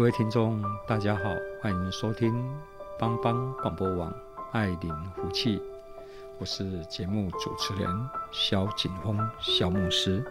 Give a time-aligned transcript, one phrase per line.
[0.00, 1.24] 各位听众，大家好，
[1.60, 2.32] 欢迎收听
[2.98, 4.10] 帮帮广播网
[4.50, 5.60] 爱林福气，
[6.38, 7.86] 我是节目主持人
[8.32, 10.24] 萧景峰萧牧师。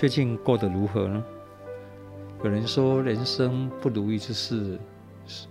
[0.00, 1.22] 最近过得如何呢？
[2.42, 4.80] 有人说人生不如意之事
[5.26, 5.46] 是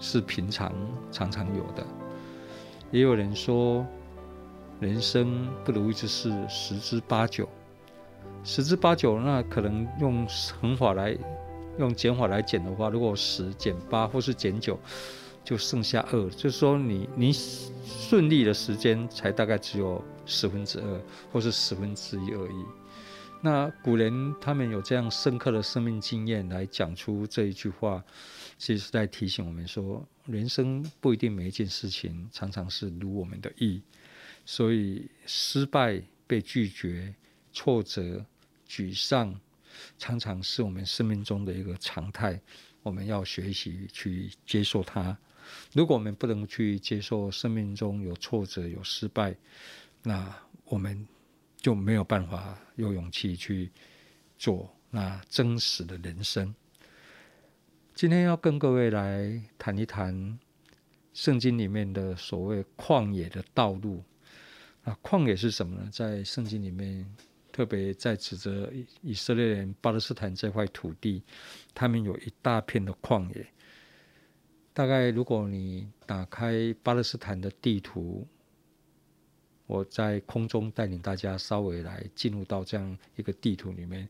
[0.00, 0.74] 是平常
[1.12, 1.86] 常常有的，
[2.90, 3.86] 也有人说
[4.80, 7.48] 人生不如意之事十之八九。
[8.42, 11.16] 十之八九，那可能用乘法来
[11.78, 14.76] 用减法来减的话，如果十减八或是减九，
[15.44, 21.00] 就剩下二，就是说你你顺利的时间才大概只有十分之二
[21.32, 22.81] 或是十分之一而已。
[23.44, 28.02] 那古人他们有这样深刻的生命经验来讲出这一句话，
[28.56, 33.82] 其实是在提醒我们说，人生不一定每一件事情常常是如我们的意，
[34.46, 37.12] 所以失败、被拒绝、
[37.52, 38.24] 挫折、
[38.68, 39.34] 沮丧，
[39.98, 42.40] 常常是我们生命中的一个常态。
[42.84, 45.18] 我们要学习去接受它。
[45.72, 49.34] 如果我们不能去接受生命中有挫折、有失败，
[50.04, 50.32] 那
[50.66, 51.04] 我们。
[51.62, 53.70] 就没有办法有勇气去
[54.36, 56.52] 做那真实的人生。
[57.94, 60.36] 今天要跟各位来谈一谈
[61.14, 64.02] 圣经里面的所谓旷野的道路。
[64.82, 65.88] 啊，旷野是什么呢？
[65.92, 67.06] 在圣经里面
[67.52, 68.68] 特别在指责
[69.00, 71.22] 以色列人巴勒斯坦这块土地，
[71.72, 73.46] 他们有一大片的旷野。
[74.72, 78.26] 大概如果你打开巴勒斯坦的地图。
[79.72, 84.06] 我在空中带领大家稍微来进入到这样一个地图里面。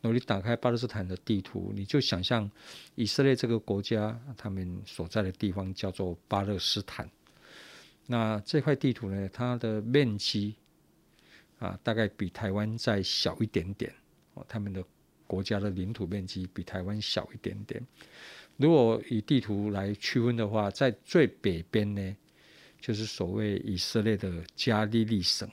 [0.00, 2.50] 那你打开巴勒斯坦的地图，你就想象
[2.96, 7.08] 以色列这个国家，他们所在的地方叫做巴勒斯坦。
[8.06, 10.56] 那这块地图呢，它的面积
[11.60, 13.94] 啊，大概比台湾再小一点点。
[14.34, 14.84] 哦，他们的
[15.28, 17.80] 国家的领土面积比台湾小一点点。
[18.56, 22.16] 如果以地图来区分的话，在最北边呢，
[22.84, 25.48] 就是所谓以色列的加利利省，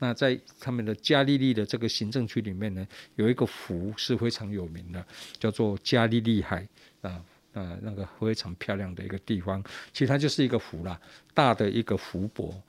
[0.00, 2.84] 那在他们的加利利的这个行政区里面呢，
[3.14, 5.06] 有一个湖是非常有名的，
[5.38, 6.66] 叫做加利利海
[7.02, 9.62] 啊啊，那个非常漂亮的一个地方。
[9.92, 11.00] 其实它就是一个湖啦，
[11.32, 12.60] 大的一个湖泊，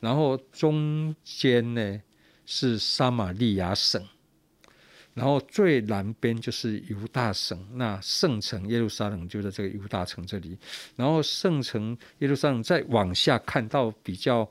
[0.00, 2.02] 然后中间呢
[2.44, 4.04] 是撒玛利亚省。
[5.12, 10.56] 然后最南边就是犹大省，那圣城耶路撒冷就在这个犹大城这里。
[10.96, 14.48] 然后圣城耶路撒冷再往下看到比较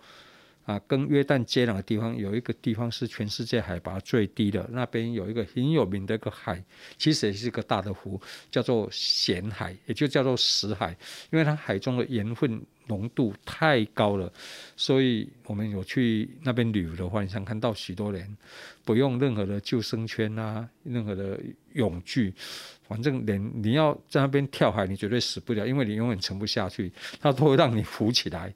[0.66, 6.64] 啊，跟约旦接壤的地方，有一个地方是全世界海拔最低的，那边有一个很有名的一个海，
[6.98, 8.22] 其实也是一个大的湖，
[8.52, 10.96] 叫做咸海，也就叫做死海，
[11.32, 12.62] 因为它海中的盐分。
[12.90, 14.30] 浓度太高了，
[14.76, 18.36] 所以我们有去那边旅游的话，你想看到许多人
[18.84, 21.40] 不用任何的救生圈啊，任何的
[21.74, 22.34] 泳具，
[22.88, 26.92] 反正连你要在那边跳海，你绝对死不了，因为你永远沉不下去，
[27.22, 28.54] 它都会让你浮起来。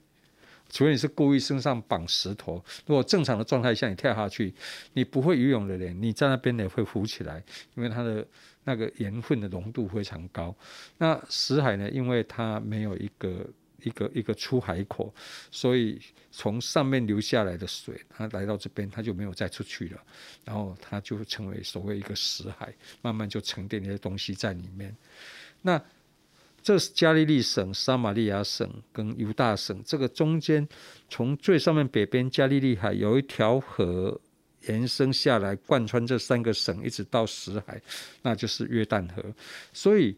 [0.69, 2.55] 除非你是故意身上绑石头，
[2.87, 4.51] 如果正常的状态下你跳下去，
[4.93, 7.43] 你不会游泳的人，你在那边也会浮起来，
[7.75, 8.25] 因为它的
[8.63, 10.55] 那个盐分的浓度非常高。
[10.97, 11.87] 那死海呢？
[11.91, 13.45] 因为它没有一个。
[13.83, 15.13] 一个一个出海口，
[15.51, 15.99] 所以
[16.31, 20.01] 从上面流下来的水，它来到这边，它就没有再出去了，
[20.43, 24.95] 然后它就成为所谓一个死海，慢慢就沉淀那些东西在里面。
[25.61, 25.81] 那
[26.61, 30.65] 这是加利利省、撒玛利亚省跟犹大省，这个中间
[31.09, 34.19] 从最上面北边加利利海有一条河
[34.67, 37.81] 延伸下来，贯穿这三个省，一直到死海，
[38.21, 39.21] 那就是约旦河。
[39.73, 40.15] 所以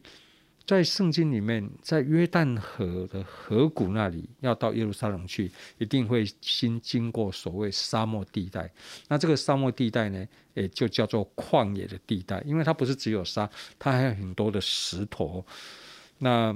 [0.65, 8.71] 在圣经里面，在约旦河的河谷那里，要到耶路撒冷去，一定会先经过所谓沙漠地带。
[9.07, 13.47] 那这个沙漠地带呢，也就叫做旷野的地带，因为它不是只有沙，
[13.77, 15.45] 它还有很多的石头。
[16.17, 16.56] 那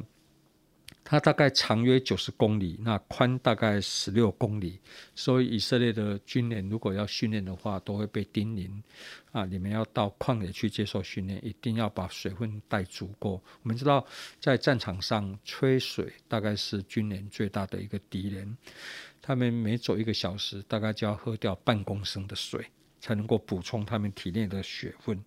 [1.10, 4.80] 它大概长约九十公里，那宽大概十六公里，
[5.16, 8.70] 所以以色列的军人如果要训练的话，都会被叮咛
[9.32, 13.42] 啊，你们要到旷野去接受训练，一定要把水分带足够。
[13.64, 14.06] 我们知道，
[14.40, 18.56] 在战场上缺水大概是军人最大的一个敌人，
[19.20, 22.64] 他们每走一个小时，大概就要喝掉半公升的水，
[23.02, 25.20] 才能够补充他们体内的水分。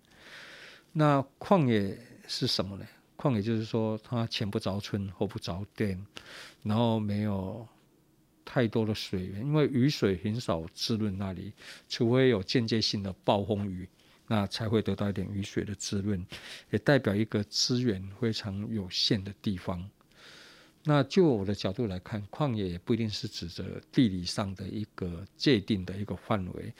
[0.93, 2.85] 那旷野是什么呢？
[3.15, 6.03] 旷野就是说，它前不着村后不着店，
[6.63, 7.65] 然后没有
[8.43, 11.53] 太多的水源，因为雨水很少滋润那里，
[11.87, 13.87] 除非有间接性的暴风雨，
[14.27, 16.25] 那才会得到一点雨水的滋润，
[16.71, 19.87] 也代表一个资源非常有限的地方。
[20.83, 26.73] 那就我的角度来看，旷野也不一定是指着地理上的一个界定的一个范围，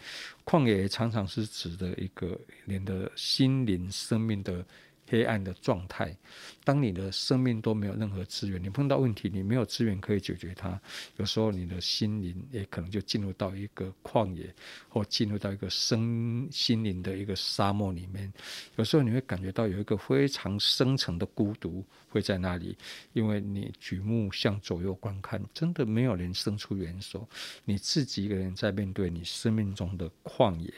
[0.44, 4.66] 旷野常常是指的一个人的心灵生命的。
[5.08, 6.16] 黑暗的状态，
[6.64, 10.80] 当你的生命都没有任何资源，你碰到问题，你没有资源可以解决它，
[11.18, 14.54] 有时候你的心灵也可能就进入到一个旷野，
[14.90, 18.32] 或进入到一个生心灵的一个沙漠里面。
[18.76, 22.78] 有时候你会感觉到有一个非常深层的孤独会在那里，
[23.12, 27.28] 因为你举目向左右观看，真的没有人伸出援手，
[27.66, 30.74] 你自己一个人在面对你生命中的旷野。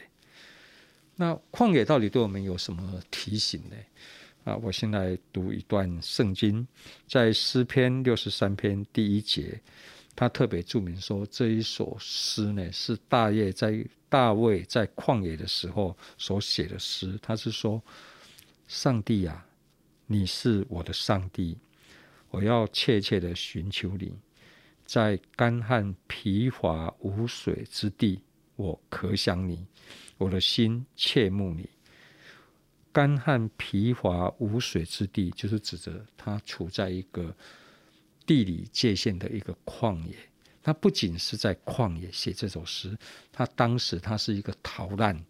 [1.16, 3.76] 那旷野到底对我们有什么提醒呢？
[4.44, 6.68] 啊，我先来读一段圣经，
[7.08, 9.60] 在诗篇六十三篇第一节，
[10.16, 17.18] 他特别注明说，这一首诗呢是大卫在大卫在旷野的时候所写的诗。
[17.22, 17.82] 他是说
[18.68, 19.46] ：“上帝、啊，
[20.06, 21.58] 你是我的上帝，
[22.30, 24.14] 我要切切的寻求你，
[24.86, 28.22] 在干旱疲乏无水之地，
[28.58, 29.66] 我可想你。”
[30.18, 31.70] 我的心切慕你，
[32.92, 37.36] 干旱疲乏无水之地，就是指着他处在一个
[38.26, 40.16] 地理界限的一个旷野。
[40.64, 42.98] 他不仅是在旷野写这首诗，
[43.32, 45.24] 他当时他是一个逃难，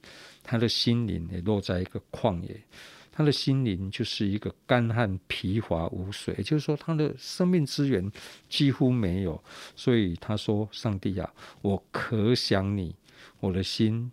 [0.43, 2.63] 他的心灵也落在一个旷野，
[3.11, 8.09] 他的心灵就是一个干旱疲乏无水，也就是说他的生命资源
[8.47, 9.43] 几乎没有。
[9.75, 12.95] 所以他说：“上帝啊，我可想你，
[13.39, 14.11] 我的心。”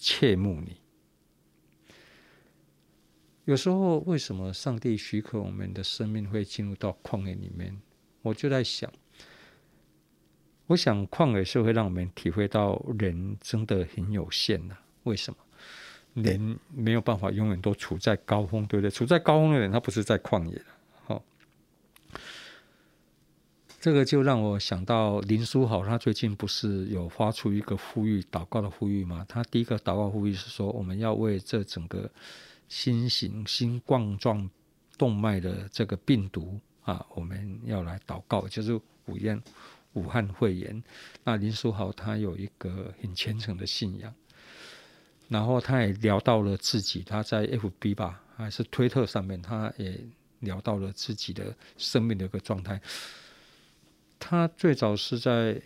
[0.00, 0.78] 切慕你。
[3.44, 7.78] 有时候，为什么上帝许可我们的生命会进入到旷野里面？
[8.22, 8.90] 我就在想，
[10.66, 14.76] 我想旷野是会让我们体会到人真的很有限的。
[15.02, 15.38] 为什么？
[16.14, 18.90] 人没有办法永远都处在高峰，对不对？
[18.90, 20.62] 处在高峰的人，他不是在旷野。
[23.80, 29.24] 这个就让我想到林书豪，他最近不是有发出一个呼吁、祷告的呼吁吗？
[29.26, 32.10] 他第一个祷告呼吁是说，我们要为这整个
[32.68, 34.50] 新型新冠状
[34.98, 38.74] 动脉的这个病毒啊，我们要来祷告，就是
[39.06, 39.42] 武汉
[39.94, 40.84] 武汉肺炎。
[41.24, 44.12] 那林书豪他有一个很虔诚的信仰，
[45.28, 49.98] 然后他也聊到了自己，他在 FB 吧还是推特上面，他也
[50.40, 52.78] 聊到了自己的生命的一个状态。
[54.20, 55.60] 他最早是在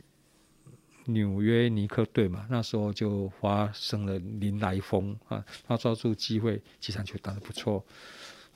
[1.06, 7.84] 纽约尼克队嘛，那时候就发生了林来疯啊，他抓住机会，几场球打得不错。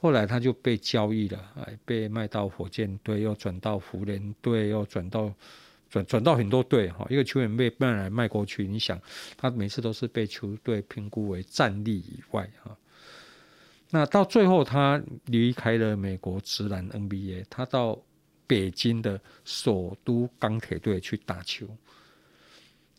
[0.00, 5.30] 后来他就被交易了，哎，被卖到火箭队，又转到湖人队，又转到
[5.90, 7.06] 转转到很多队哈。
[7.10, 8.98] 一个球员被卖来卖过去，你想
[9.36, 12.74] 他每次都是被球队评估为战力以外哈。
[13.90, 17.98] 那到最后他离开了美国职篮 NBA，他到。
[18.48, 21.68] 北京的首都钢铁队去打球，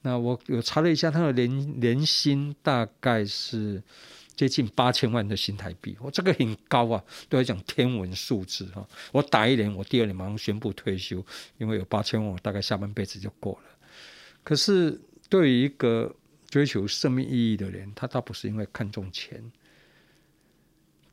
[0.03, 3.83] 那我有查了一下，他的年年薪大概是
[4.35, 8.87] 接近八千万的新台币，我这个很高啊，对我讲天文数字哈。
[9.11, 11.25] 我打一年，我第二年马上宣布退休，
[11.57, 13.69] 因为有八千万，我大概下半辈子就过了。
[14.43, 16.15] 可是对于一个
[16.47, 19.43] 追求生命意义的人，他倒不是因为看重钱。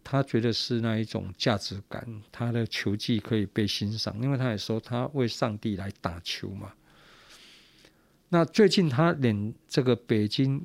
[0.08, 6.72] 他觉得是那一种价值感，他的球技可以被欣赏，因为他也说他为上帝来打球嘛。
[8.28, 10.64] 那最近他连这个北京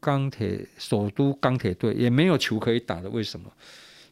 [0.00, 3.52] 钢铁首都钢铁队也没有球可以打了，为什么？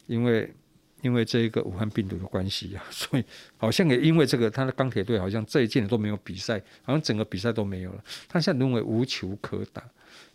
[0.05, 0.53] 因为
[1.01, 3.23] 因为这个武汉病毒的关系啊，所以
[3.57, 8.03] 好像也因为这个，他的钢铁队好像这一届都没有比赛，好像整个比赛都没有了。
[8.27, 9.81] 他现在认为无球可打，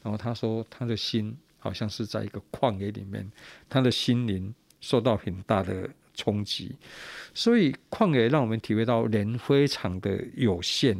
[0.02, 1.36] 然后他说他的心。
[1.64, 3.26] 好像是在一个旷野里面，
[3.70, 6.76] 他的心灵受到很大的冲击。
[7.32, 10.94] 所以旷野让我们体会到人非常的有限。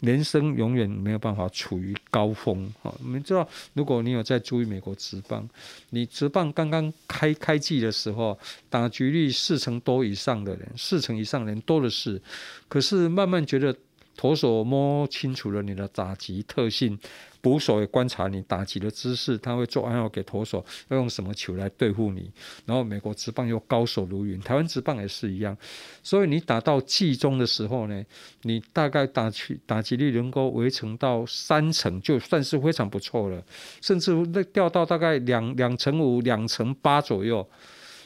[0.00, 2.94] 人生永远没有办法处于高峰哈！
[3.02, 5.48] 我们知道，如果你有在注意美国职棒，
[5.90, 8.38] 你职棒刚刚开开季的时候，
[8.70, 12.22] 打击率四成多以上的人，四成以上的人多的是，
[12.68, 13.74] 可是慢慢觉得。
[14.18, 16.98] 投手摸清楚了你的打击特性，
[17.40, 22.28] 捕手也观察你打击的姿势，他会做暗号给投手，要用什么球来对付你。
[22.66, 25.56] 然后美国职棒又高手如云，台湾职棒也是一样。
[26.02, 28.04] 所以你打到季中的时候呢，
[28.42, 33.40] 你大概打击打击率能够维成到三成，就算是非常不错了，
[33.80, 37.48] 甚至那掉到大概两两成五、两成八左右。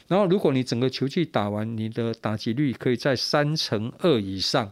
[0.07, 4.71] 然后如果你整个球季打完，你的打击率可以在三成二以上。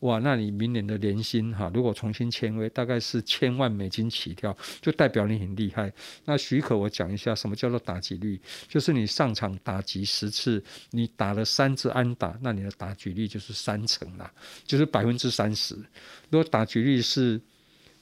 [0.00, 5.90] 哇，那你明年的年薪哈，如果重新签约，大概是千万美金起跳，就代表你很厉害。
[6.26, 8.38] 那许可我讲一下，什么叫做打击率？
[8.68, 14.30] 就是你上场打击十次，你打了三支安打，那你的打击率就是三成啦，
[14.66, 15.74] 就是百分之三十。
[16.30, 17.40] 如果打击率是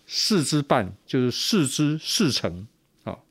[0.06, 2.66] 四支半，就是四支四成。
[3.04, 3.24] 好，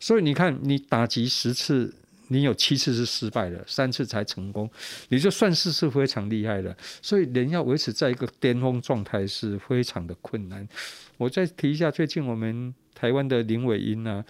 [0.00, 1.94] 所以你看，你打击十次。
[2.32, 4.70] 你有七次是失败的，三次才成功，
[5.08, 6.76] 你就算是是非常厉害的。
[7.02, 10.66] 所以人要维持在一个巅峰状态是非常的困难。
[11.16, 14.24] 我再提一下，最近我们台湾的林伟英呢，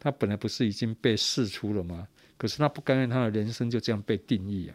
[0.00, 2.08] 他本来不是已经被释出了吗？
[2.36, 4.74] 可是他不甘愿他的人生就这样被定义啊。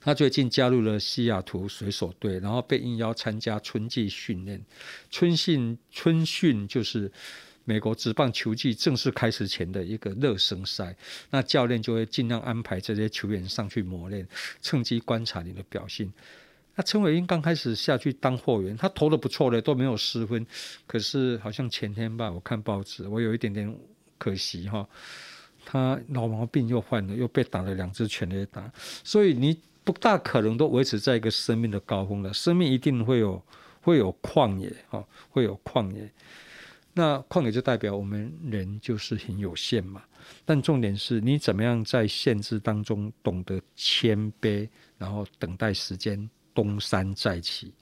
[0.00, 4.64] 他最近加入了西雅图水手队，然后被应邀参加春季训练。
[5.10, 7.10] 春训春训就是。
[7.68, 10.96] 美国职棒球季正式开始前的一个热身赛，
[11.28, 14.26] 那教练就会尽量安排这些球员上去磨练，
[14.62, 16.10] 趁机观察你的表现。
[16.74, 20.46] 那陈伟英刚开始下去当货源，他投的不错的，都没有失分。
[20.86, 23.78] 可是好像前天吧，我看报纸，我有一点点
[24.16, 24.88] 可惜哈，
[25.66, 28.72] 他老毛病又犯了，又被打了两支全垒打。
[29.04, 33.42] 所以你不大可能都维持在一个生命的高峰了，生命一定会有
[33.82, 36.10] 会有旷野哈，会有旷野。
[36.94, 40.02] 那旷野就代表我们人就是很有限嘛，
[40.44, 47.72] 但重点是你怎么样在限制当中懂得谦卑，然后等待时间东山再起。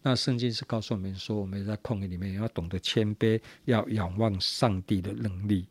[0.00, 5.66] 那圣经是告诉我们说，我们在旷野里面要懂得谦卑，要仰望上帝的能力。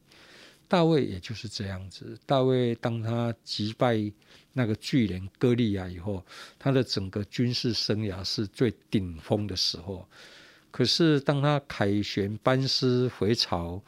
[0.67, 4.11] 大卫也就是这样子，大卫当他击败
[4.51, 6.23] 那个巨人歌利亚以后，
[6.59, 10.07] 他的整个军事生涯是最顶峰的时候。
[10.73, 13.79] 可是，当他凯旋班师回朝，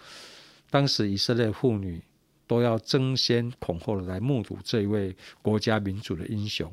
[0.70, 2.00] 当时以色列妇女
[2.46, 6.72] 都要争先恐后的来目睹这一位国家民族的英雄，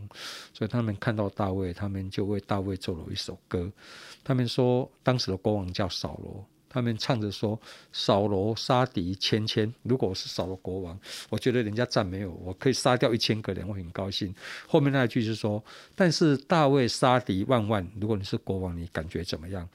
[0.52, 3.72] 所以他们看到大卫，他们就为大卫做了一首歌。
[4.22, 6.44] 他们说，当时的国王叫扫罗。
[6.72, 7.60] 他们唱着说
[7.92, 10.98] ：“扫罗杀敌千千，如果我是扫罗国王，
[11.28, 14.34] 我觉得人家赞美我，我可以杀掉一千个人，我很高兴。”
[14.66, 15.62] 后面那一句是说
[15.94, 19.68] ：“但是大卫杀敌万万，如果你是国王，你感觉怎么样？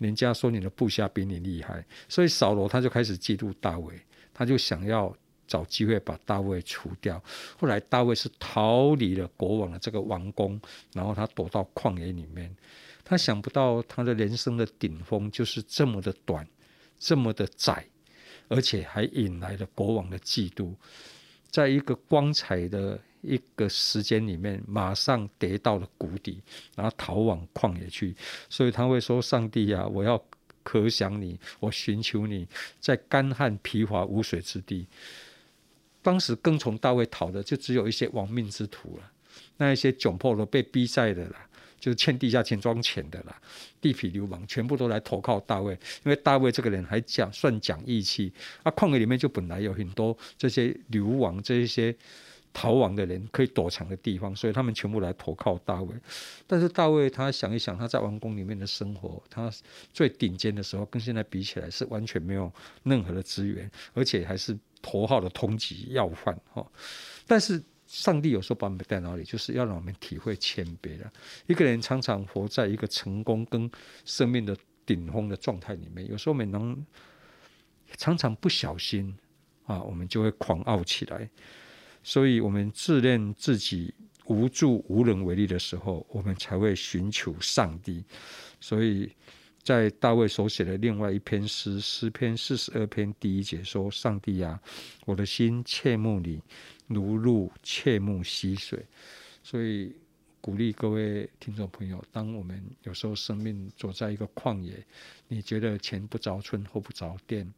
[0.00, 3.94] 人家说你的部下比你厉害，所以扫罗他就开始嫉妒大卫，
[4.34, 7.22] 他就想要找机会把大卫除掉。
[7.56, 10.60] 后来大卫是逃离了国王的这个王宫，
[10.92, 12.52] 然后他躲到旷野里面。”
[13.12, 16.48] 他想不到他的人生的顶峰就是这么的短，
[16.98, 17.86] 这么的窄，
[18.48, 20.72] 而且还引来了国王的嫉妒，
[21.50, 26.40] 在一个光彩的一个时间里面，马上跌到了谷底，
[26.74, 28.16] 然后逃往旷野去。
[28.48, 30.18] 所以他会说：“上帝呀，我要
[30.62, 32.48] 渴想你，我寻求你，
[32.80, 34.86] 在干旱疲乏无水之地。”
[36.00, 39.12] 当时跟从大卫逃的就只有一些亡命之徒了，
[39.58, 41.36] 那一些窘迫的被逼债的了。
[41.82, 43.36] 就是欠地下钱庄钱的啦，
[43.80, 45.72] 地痞流氓全部都来投靠大卫，
[46.04, 48.32] 因为大卫这个人还讲算讲义气。
[48.62, 51.92] 啊，旷野里面就本来有很多这些流亡、这一些
[52.52, 55.92] 逃亡的人可以躲藏的地方，所以他们全部来投靠大卫。
[56.46, 59.52] 但是大卫他想一想，他在王宫里面的生活，他
[59.92, 62.52] 最顶尖的时候，跟现在比起来是完全没有
[62.84, 66.64] 任何的资源，而且还是头号的通缉要犯哈。
[67.26, 67.60] 但是。
[67.92, 71.12] 上帝有时候把我们带到哪里，就是要让我们体会谦卑了。
[71.46, 73.70] 一个人常常活在一个成功跟
[74.06, 74.56] 生命的
[74.86, 76.86] 顶峰的状态里面，有时候我们能
[77.98, 79.14] 常常不小心
[79.66, 81.28] 啊，我们就会狂傲起来。
[82.02, 83.92] 所以，我们自认自己
[84.24, 88.02] 无助、无能为力的时候，我们才会寻求上帝。
[88.58, 89.12] 所以
[89.62, 94.58] 在大卫所写的另外一篇诗，诗篇四十二篇第一节说：“上帝呀，
[95.04, 96.40] 我的心切慕你。”
[96.92, 98.84] 如入切慕溪水，
[99.42, 99.94] 所以
[100.40, 104.84] 鼓励各位听众朋友，当我们有时候生命走在一个旷野，
[105.28, 107.52] 你觉得前不着村后不着店，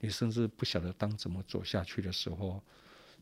[0.00, 2.62] 你甚至不晓得当怎么走下去的时候，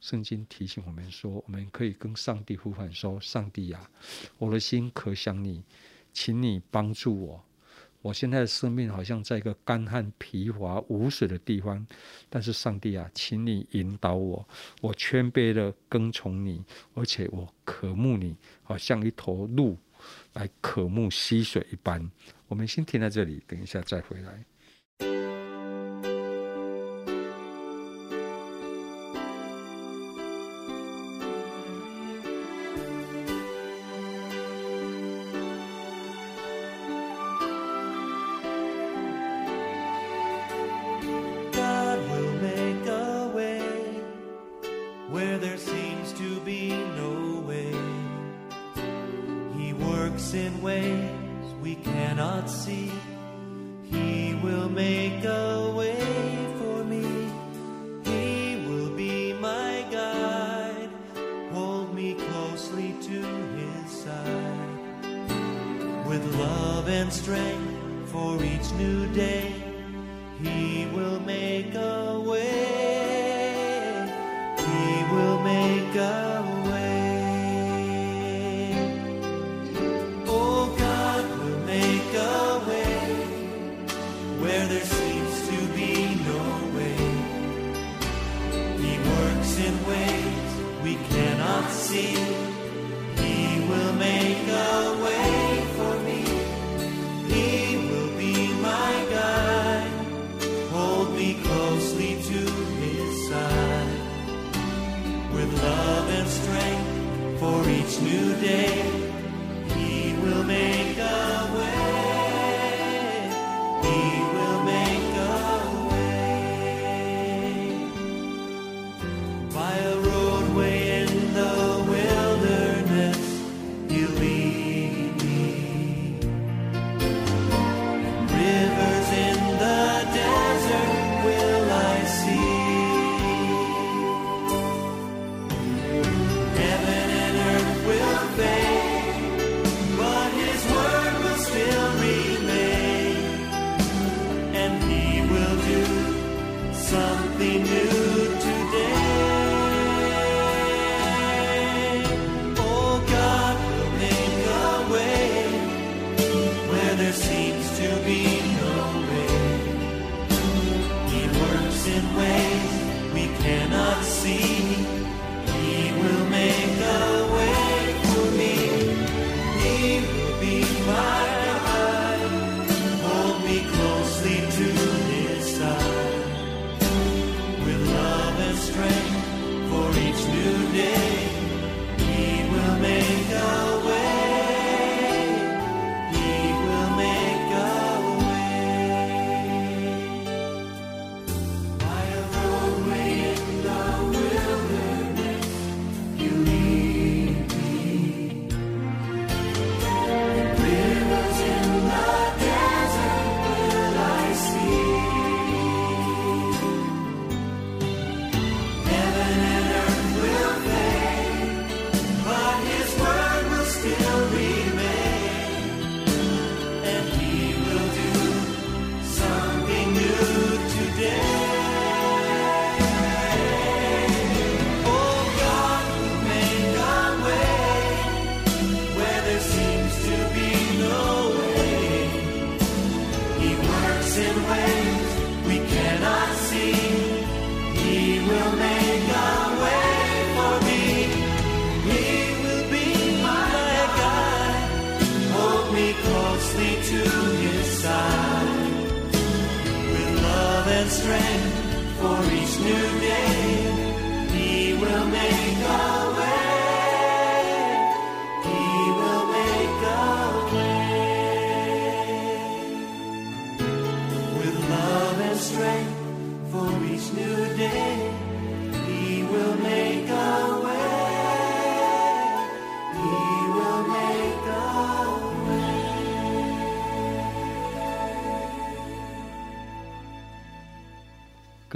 [0.00, 3.90] 圣经提醒我们说，我们可以跟上帝呼唤说：“上帝呀，
[4.37, 5.64] 我的心可想你，
[6.12, 7.42] 请你帮助我。
[8.07, 11.85] 我现在的生命好像在一个干旱、疲乏、无水的地方，
[12.31, 14.49] 但是上帝啊，请你引导我。
[14.81, 19.77] 我谦卑的跟从你，而且我渴慕你，好像一头鹿
[20.35, 22.09] 来渴慕溪水一般。”
[22.47, 25.36] 我们先停在这里，等一下再回来。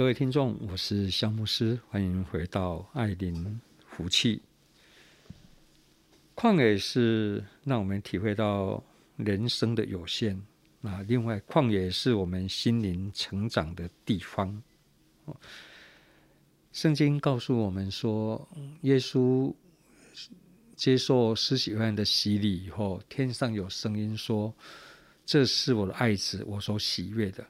[0.01, 4.41] 各位听众，我是香牧师，欢迎回到爱邻福气。
[6.35, 8.83] 旷野是让我们体会到
[9.15, 10.41] 人生的有限，
[10.81, 14.59] 那另外旷野是我们心灵成长的地方。
[16.73, 18.49] 圣经告诉我们说，
[18.81, 19.53] 耶稣
[20.75, 24.51] 接受施洗约翰的洗礼以后，天上有声音说
[25.27, 27.45] ：“这是我的爱子，我所喜悦的。”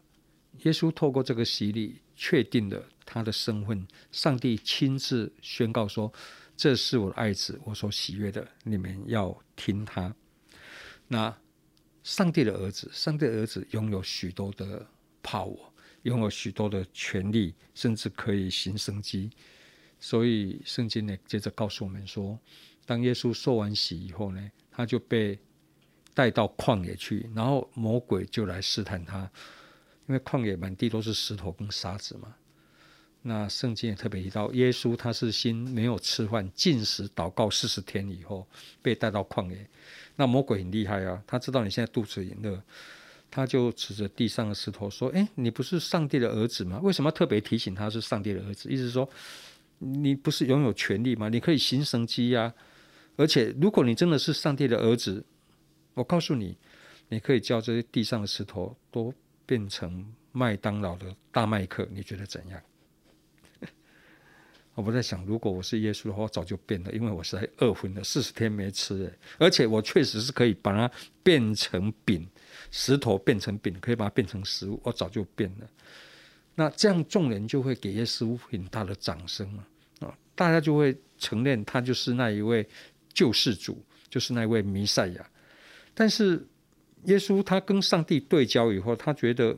[0.62, 3.88] 耶稣透过这个洗礼，确定了他的身份。
[4.12, 6.12] 上帝亲自宣告说
[6.56, 10.14] ：“这是我的爱子，我所喜悦的，你们要听他。”
[11.08, 11.36] 那
[12.04, 14.88] 上帝的儿子，上帝的儿子拥有许多的
[15.24, 15.60] power，
[16.04, 19.32] 拥有许多的权利，甚至可以行神迹。
[20.00, 22.40] 所以圣经呢，接着告诉我们说，
[22.86, 25.38] 当耶稣受完洗以后呢，他就被
[26.14, 29.30] 带到旷野去，然后魔鬼就来试探他。
[30.12, 32.36] 因为旷野满地都是石头跟沙子嘛，
[33.22, 38.46] 那圣经也特别提到，耶稣他是心没有吃饭，进食祷告四十天以后
[38.82, 39.66] 被带到旷野。
[40.18, 42.62] 那魔鬼很厉害啊，他知道你现在肚子很饿，
[43.30, 46.82] 他就指着地上的石头说：“诶，你不是上帝的儿子吗？
[46.84, 48.70] 为什么特别提醒他是上帝的儿子？
[48.70, 49.10] 意思是说，
[49.78, 51.30] 你不是拥有权力吗？
[51.30, 52.54] 你可以行神迹呀。
[53.16, 55.24] 而且如果你真的是上帝的儿子，
[55.94, 56.58] 我告诉你，
[57.08, 59.14] 你可以叫这些地上的石头都。”
[59.52, 62.62] 变成麦当劳的大麦克，你觉得怎样？
[64.76, 70.90] 我不在想，如果我是耶稣的话，我早就变了，因为我是在饿昏了，四十天没吃，而且我确实是可以把它
[71.22, 72.26] 变成饼，
[72.72, 75.70] 石头变成饼，可以把它变成食物，我早就变了。
[76.56, 79.46] 那这样众人就会给耶稣很大的掌声
[80.00, 80.18] 啊！
[80.34, 82.66] 大家就会承认他就是那一位
[83.12, 85.30] 救世主，就是那位弥赛亚。
[85.94, 86.48] 但是。
[87.06, 89.58] 耶稣他跟上帝对焦以后，他觉得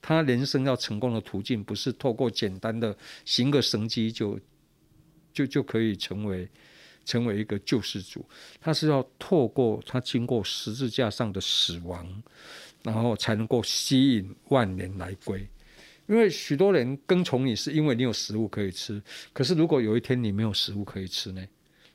[0.00, 4.38] 他人生要成功的途径不是透过简单的行个神迹就
[5.32, 6.48] 就就可以成为
[7.04, 8.24] 成为一个救世主，
[8.60, 12.22] 他是要透过他经过十字架上的死亡，
[12.82, 15.46] 然后才能够吸引万人来归。
[16.06, 19.02] 因为许多人跟从你是因为你有食物可以吃，
[19.32, 21.42] 可是如果有一天你没有食物可以吃呢？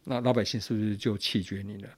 [0.10, 1.90] 那老百姓是不是就弃绝你了？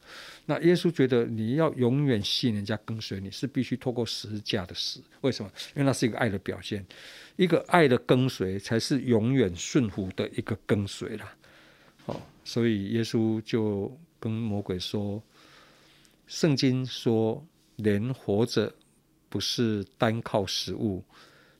[0.45, 5.01] 那耶稣觉得你要永远吸引人家跟随你，是必须透过十字架的死。
[5.21, 5.49] 为什么？
[5.75, 6.85] 因为那是一个爱的表现，
[7.37, 11.33] 一个爱的跟随才是永远顺服的一个跟随啦。
[12.07, 15.23] 哦，所以耶稣就跟魔鬼说
[16.27, 17.41] ：“圣经说，
[17.77, 18.75] 人活着
[19.29, 21.01] 不是单靠食物。”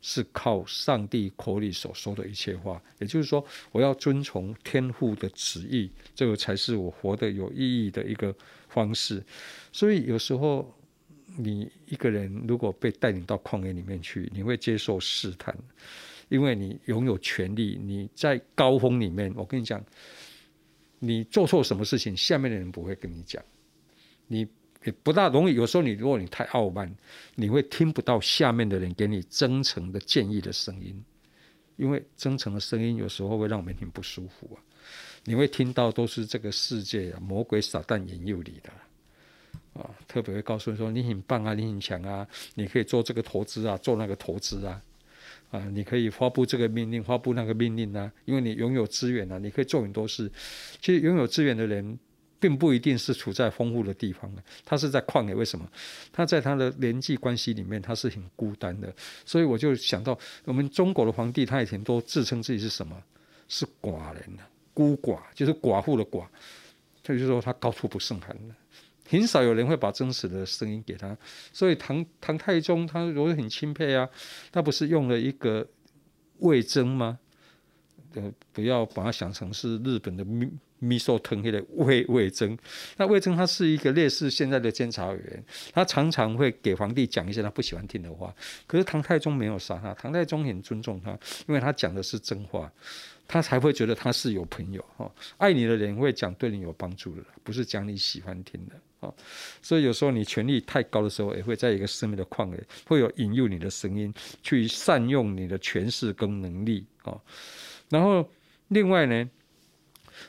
[0.01, 8.35] 是靠上帝口里所说的一切话，也就是说，我要遵从天父的旨意，这个才是我活得有意义的一个
[8.67, 9.23] 方式。
[9.71, 10.73] 所以有时候，
[11.37, 15.55] 你一个人如果被带领到旷野里面去，你会接受试探，
[16.29, 19.31] 因为你拥有权力，你在高峰里面。
[19.35, 19.83] 我跟你讲，
[20.99, 23.43] 你做错什么事情，下面的人不会跟你讲，
[24.27, 24.47] 你。
[24.83, 25.53] 也不大容易。
[25.53, 26.93] 有时候你如果你太傲慢，
[27.35, 31.03] 你会听不到下面的人给你真诚的建议的声音，
[31.75, 34.57] 因为真诚的声音有时候会让我们很不舒服啊。
[35.23, 44.81] 你会听到都是这个世界啊，魔鬼撒旦引诱你的啊，特别会告诉你说你很棒啊，你很强啊，你可以做这个投资啊，做那个投资啊，
[45.51, 50.31] 啊，你可以发布这个命令，发布那个命令啊，因为你拥有资源啊，你可以做很多事。
[50.81, 51.99] 其实拥有资源的人。
[52.41, 55.35] 并不一定是处在丰富的地方的，他是在旷野。
[55.35, 55.65] 为什么？
[56.11, 58.91] 他在他的人际关系里面，他是很孤单的。
[59.23, 63.01] 所以我就想到，我们中国的皇帝，他以前都自称自己是什么？
[63.47, 64.43] 是寡人呢？
[64.73, 66.25] 孤寡就是寡妇的寡。
[67.03, 68.55] 他就说他高处不胜寒的，
[69.07, 71.17] 很少有人会把真实的声音给他。
[71.53, 74.09] 所以唐唐太宗，他我很钦佩啊，
[74.51, 75.67] 他不是用了一个
[76.39, 77.19] 魏征吗？
[78.15, 80.25] 呃，不要把它想成是日本的
[80.81, 82.57] 秘密授藤黑的魏魏征。
[82.97, 88.33] 那魏征他是一个类似现在的监察委员，他常常会给皇帝讲一些他不喜欢听的话。
[88.65, 91.11] 可是唐太宗没有杀他，唐太宗很尊重他，
[91.47, 92.71] 因为他讲的是真话，
[93.27, 95.09] 他才会觉得他是有朋友哈。
[95.37, 98.75] 爱你的人会讲对你有帮助的，不是讲你喜欢听的
[99.07, 99.13] 啊。
[99.61, 107.15] 所以有时候你权力太高的时候，也会在一个生命的旷野，会有引诱你的声音，去善用你的权势跟能力啊。
[107.89, 108.27] 然后，
[108.69, 109.29] 另外呢，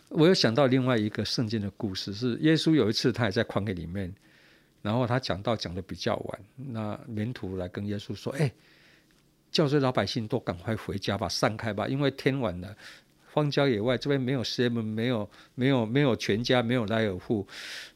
[0.08, 4.12] 我又想到另外一个圣经的故事，是耶稣有一次他也在旷野里面，
[4.82, 8.52] 然后他讲道讲得比较晚，那门徒来跟耶稣说：“哎，
[9.50, 12.76] 叫这老百姓都赶快回家吧，散开吧，因为天晚了，
[13.32, 17.46] 荒郊野外这边没有 seven，没有没有没有全家，没有莱尔户，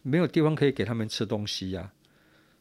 [0.03, 1.93] 没有地方可以给他们吃东西呀。”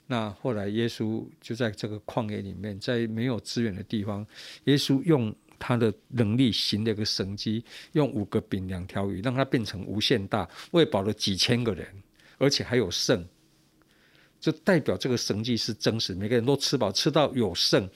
[0.08, 4.28] 那后来耶稣就在这个旷野里面，在没有资源的地方，
[4.65, 5.36] 耶稣用。
[5.60, 7.63] 他的能力行了一个神迹，
[7.94, 11.88] 用五个饼两条鱼，让它变成无限大，喂饱了几千个人，
[12.38, 13.28] 而且还有剩，
[14.39, 17.89] 就代表这个神迹是真实，每个人都吃饱，吃到有剩。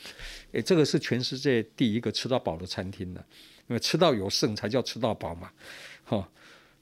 [0.54, 3.26] 诶，这个是全世界第一个吃到饱的餐厅了，
[3.68, 5.52] 因为吃到有剩才叫吃到饱嘛。
[6.04, 6.28] 哈，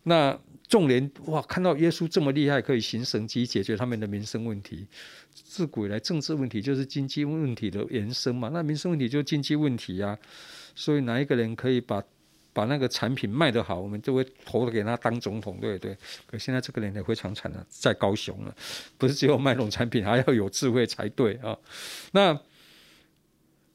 [0.03, 4.87] 那众人哇，看到耶稣这么厉害，可以行神迹解决他们的民生问题。
[5.33, 8.49] 自古以来，政治问题就是经济问题的延伸嘛。
[8.53, 10.17] 那民生问题就是经济问题呀、
[10.77, 12.03] 所以哪一个人可以把
[12.53, 15.97] 把那个产品卖得好，我们就会投给他当总统，对不对？
[16.27, 18.55] 可现在这个人也非常惨了，在高雄了，
[18.95, 21.57] 不是只有卖农产品，还要有智慧才对啊。
[22.11, 22.39] 那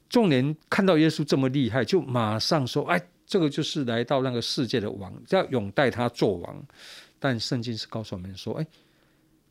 [0.09, 6.65] 众人看到耶稣这么厉害，就马上说：“哎，这个就是来到那个世界的王，要拥戴他做王。”
[7.19, 8.67] 但圣经是告诉我们说：“哎，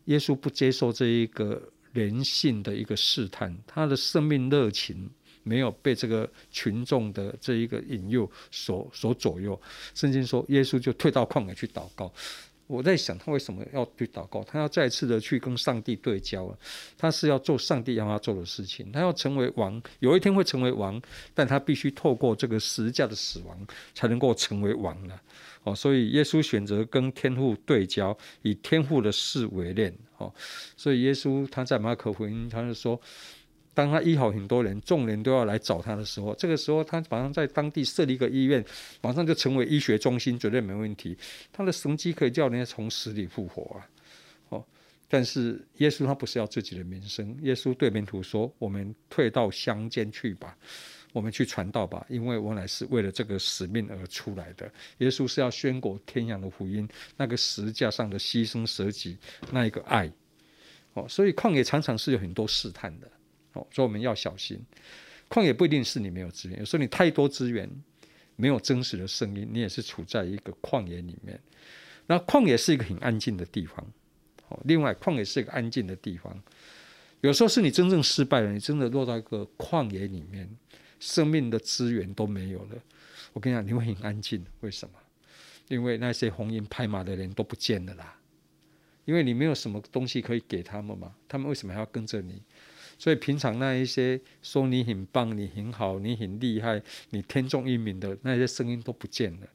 [0.07, 1.63] 耶稣不接受这一个
[1.93, 5.11] 人性的一个试探，他的生命热情。”
[5.43, 9.61] 没有被这个群众的这一个引诱所所左右，
[9.95, 12.13] 圣经说耶稣就退到旷野去祷告。
[12.69, 14.43] 我在想他为什么要去祷告？
[14.45, 16.59] 他要再次的去跟上帝对焦了。
[16.97, 20.99] 他是要做上帝让他做的事情，他要成为王，有一天会成为王，
[21.35, 25.21] 但他必须透过这个十字架的死亡才能够成为王了。
[25.65, 29.95] 哦，所以耶稣选择跟天父对焦，以天父的事为念。
[30.17, 30.33] 哦，
[30.75, 32.99] 所以耶稣他在马可福音他就说。
[33.75, 38.63] 当他医好很多人，众人都要来找他的时候，这个时候他马上在当地设立一个医院，
[39.01, 41.17] 马上就成为医学中心，绝对没问题。
[41.51, 43.89] 他的神迹可以叫人家从死里复活啊！
[44.51, 44.65] 哦，
[45.09, 50.55] 但是耶稣他不是要自己的名声，耶稣对门徒说：“我们退到乡间去吧，
[51.15, 59.17] 我们去传道吧，因为我乃是为了这个使命而出来的。”耶稣是要宣告天养的福音，那个十字架上的牺牲舍己，
[59.51, 60.13] 那一个爱。
[60.93, 63.11] 哦，所以旷野常常是有很多试探的。
[63.53, 64.59] 哦，所以我们要小心，
[65.29, 67.69] 旷野不一定是你没有资源，有时候你太多资源，
[68.37, 71.41] 没有真实的声音，你也是处在一个旷野里面。
[72.07, 73.87] 那旷野是一个很安静的地方。
[74.49, 76.43] 哦，另外，旷野是一个安静的地方。
[77.21, 80.49] 有时候是你真正失败了，你真的落到一个旷野里面，
[80.99, 82.83] 生命的资源都没有了。
[83.33, 84.95] 我跟你讲，你会很安静，为什么？
[85.69, 88.19] 因为那些红缨拍马的人都不见了啦。
[89.05, 92.43] 因为你没有什么东西可以给他们嘛，他们为什么还要跟着你？
[92.99, 99.47] 所以平常那一些说你很棒、你很好、你很厉害、你天纵英明的那些声音都不见了，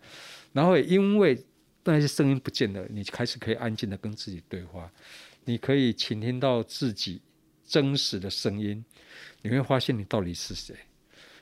[0.54, 1.42] 然后也因为
[1.84, 4.92] 那些声音不见了，你开始可以安静的跟自己对话，
[5.46, 7.22] 你可以倾听到自己
[7.66, 8.84] 真实的声音，
[9.42, 10.76] 你会发现你到底是谁，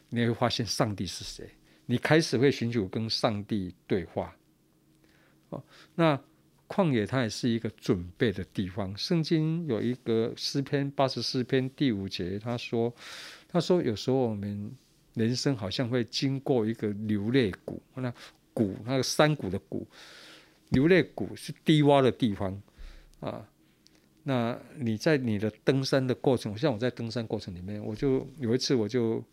[0.10, 1.50] 你会发现上帝是谁，
[1.86, 4.36] 你开始会寻求跟上帝对话。
[5.50, 5.64] 哦，
[5.96, 6.20] 那。
[6.68, 8.98] 旷野，它也是一个准备的地方。
[8.98, 12.92] 圣经有一个诗篇八十四篇第五节，他说
[13.48, 14.72] ：“他说有时候我们
[15.14, 18.12] 人生好像会经过一个流泪谷，那
[18.52, 19.88] 谷那个山谷的谷，
[20.70, 22.60] 流泪谷是低洼的地方
[23.20, 23.48] 啊。
[24.24, 29.24] 那你在你的登山的过程，像我在登山过程里面，我就有一次我就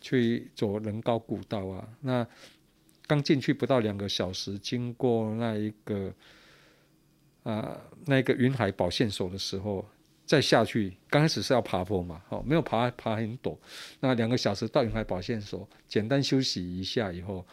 [0.00, 1.88] 去走人高古道啊。
[2.00, 2.24] 那
[3.08, 6.14] 刚进去不到两个小时，经过那一个。”
[7.46, 9.86] 啊，那个云海保线索的时候，
[10.24, 13.56] 再下去，刚开始是要爬坡嘛，好，没有爬爬很陡。
[14.00, 17.46] 那两个小时到云海保线所，简单休息一下以后，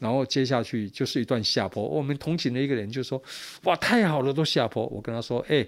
[0.00, 1.84] 然后接下去就是一段下坡。
[1.84, 3.22] 我们同行的一个人就说
[3.62, 5.64] ：“哇，太好了，都下坡。”我跟他说：“哎，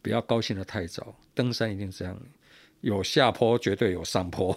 [0.00, 2.16] 不要高兴的太早，登山一定这样，
[2.82, 4.56] 有下坡绝对有上坡。”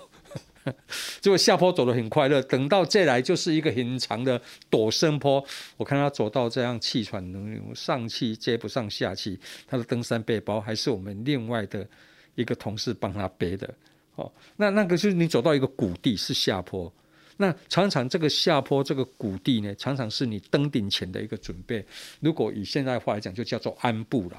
[1.22, 5.44] 结果下坡走得很快乐，等到这来就是一个很长的陡升坡。
[5.78, 9.40] 我看他走到这样气喘如牛，上气接不上下气。
[9.68, 11.88] 他的登山背包还是我们另外的
[12.36, 13.74] 一个同事帮他背的。
[14.16, 16.92] 哦，那那个就是你走到一个谷地是下坡，
[17.38, 21.86] 那常常这个下坡这个谷地呢，常常是你登顶前的一个准备。
[22.20, 24.38] 如果以现在话来讲，就叫做安步了。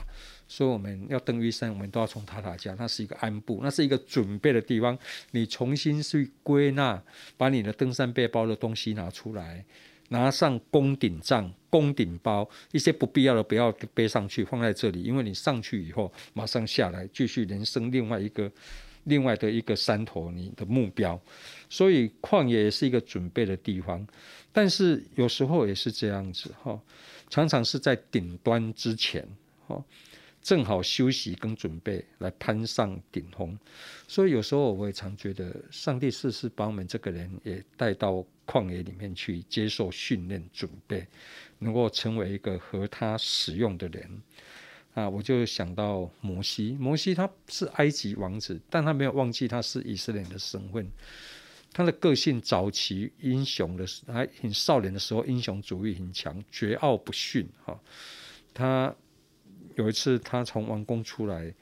[0.52, 4.98] 所以我们要登玉山，我们都要从塔塔加，那是一个安步，那是一个准备的地方。
[5.30, 7.00] 你重新去归纳，
[7.36, 9.64] 把你的登山背包的东西拿出来，
[10.08, 18.50] 拿上攻顶杖、攻顶包，一些不必要的不要背上去，放在这里，因为你上去以后，马上下来继续人生另外一个、
[19.04, 21.18] 另外的一个山头，你的目标。
[21.68, 24.04] 所以旷野也是一个准备的地方，
[24.50, 26.76] 但是有时候也是这样子哈，
[27.28, 29.24] 常常是在顶端之前
[29.68, 29.80] 哈。
[30.42, 33.58] 正好休息跟准备来攀上顶峰，
[34.08, 41.06] 所以有时候我也常觉得，上帝是不是把我们这个人也带到旷野里面去接受训练、准备，
[41.58, 44.22] 能够成为一个和他使用的人
[44.94, 45.06] 啊！
[45.08, 50.90] 我就想到摩西，摩西他是埃及王子，但他没有忘记他是以色列人的身份。
[51.72, 57.78] 他的个性早期英雄的时，还很少年的时候，英雄主义很强，桀骜不驯哈，
[58.54, 58.96] 他。
[59.76, 61.52] 有一次，他从王宫出来，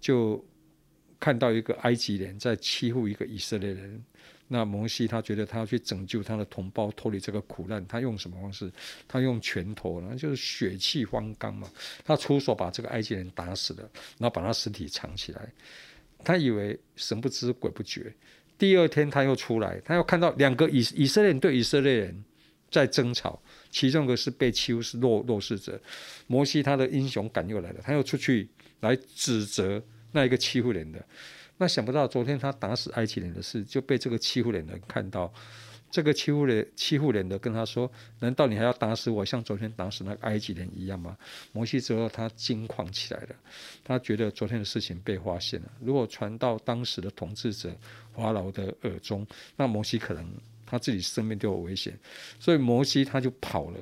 [0.00, 0.44] 就
[1.18, 4.04] 看到一个埃及人在欺负一个以色列人。
[4.48, 8.70] 那摩西他觉得他要去拯救他的同胞脱离这个苦难，他用什么方式？
[9.08, 11.68] 他用拳头，那就是血气方刚嘛。
[12.04, 13.80] 他出手把这个埃及人打死了，
[14.18, 15.52] 然后把他尸体藏起来。
[16.22, 18.14] 他以为神不知鬼不觉。
[18.56, 22.24] 第二天他又出来，他又看到两个以以色列人对以色列人
[22.70, 23.42] 在争吵，
[23.76, 25.78] 其中一个是被欺负是弱弱势者。
[26.26, 28.48] 摩西他的英雄感又来了，他又出去
[28.80, 31.04] 来指责那一个欺负人的。
[31.58, 35.30] 那想不到，昨天他打死埃及人的事就被这个欺负人的看到。
[35.90, 41.16] 这个欺负人欺负人的跟他说：“难道你还要打死我，像昨天打死那个埃及人一样吗？”
[41.52, 43.36] 摩西之后，他惊慌起来了。
[43.84, 45.70] 他觉得昨天的事情被发现了。
[45.80, 47.74] 如果传到当时的统治者
[48.12, 50.26] 华老的耳中，那摩西可能
[50.66, 51.98] 他自己生命都有危险。
[52.38, 53.80] 所以摩西他就跑了。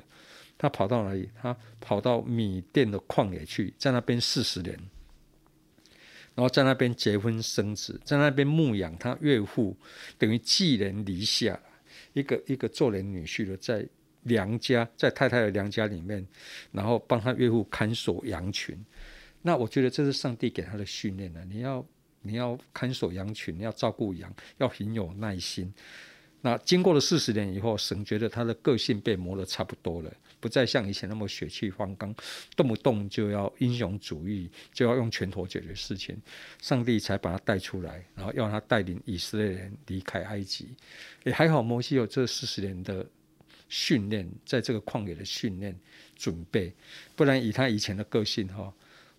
[0.56, 1.28] 他跑到哪里？
[1.34, 4.78] 他跑到米甸的旷野去，在那边四十年。
[6.36, 9.76] 然后在那边结婚生子，在那边牧养他岳父，
[10.16, 11.60] 等于寄人篱下，
[12.12, 13.86] 一个一个做人女婿的，在
[14.22, 16.26] 娘家，在太太的娘家里面，
[16.70, 18.76] 然后帮他岳父看守羊群。
[19.42, 21.86] 那我觉得这是上帝给他的训练呢，你要
[22.22, 25.72] 你要看守羊群，你要照顾羊，要很有耐心。
[26.46, 32.14] 那经过了四十年以后，神觉得他的个性被磨得差不多了，不再像以前那么血气方刚，
[32.54, 36.14] 动不动就要英雄主义，就要用拳头解决事情。
[36.60, 40.68] 上帝才把他带出来，然后要他带领以色列人离开埃及。
[41.22, 43.06] 也还好，摩西有这四十年的
[43.70, 45.74] 训练，在这个旷野的训练
[46.14, 46.70] 准备，
[47.16, 48.70] 不然以他以前的个性哈，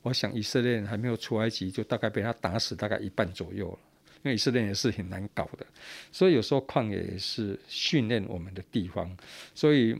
[0.03, 3.79] 我想以色列人还没有出埃及，就大概被他打死大概一半左右了。
[4.25, 5.65] 因为以色列也是很难搞的，
[6.11, 9.15] 所以有时候旷野也是训练我们的地方。
[9.53, 9.95] 所以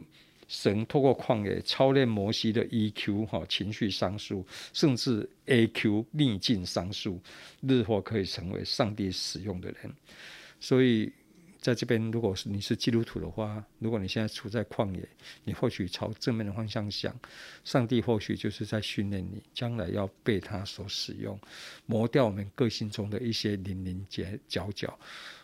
[0.48, 7.22] 神透过旷野操练摩西的 EQ 哈，情绪商数，甚至 AQ 逆境商数，
[7.62, 9.94] 日后可以成为上帝使用的人。
[10.60, 11.14] 所以。
[11.66, 15.02] 在这边，如果是你是基督徒的话，如果你现在处在旷野，
[15.46, 17.20] 你或许朝正面的方向想，
[17.64, 21.40] 上帝或许就是在训练你，将来要被他所使用，
[21.88, 24.06] 磨掉我们个性中的一些棱棱
[24.48, 25.00] 角角。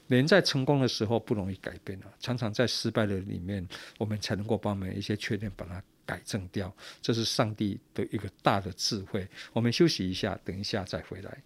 [0.05, 6.71] 人在成功的时候不容易改变了，常常在失败的里面，我们才能够把我们一些缺点把它改正掉。
[7.01, 9.27] 这是上帝的一个大的智慧。
[9.53, 11.41] 我们休息一下，等一下再回来。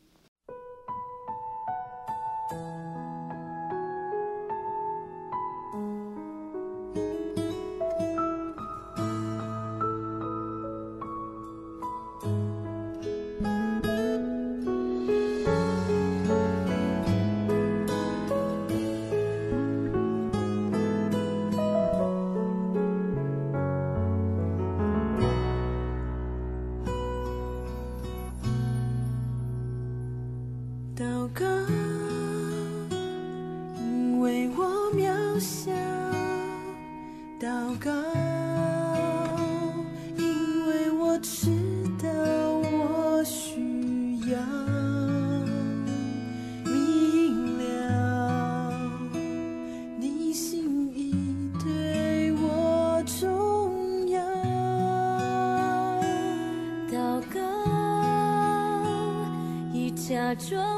[60.37, 60.74] 就